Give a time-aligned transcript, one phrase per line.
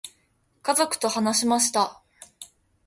[0.63, 2.01] 家族と話しました。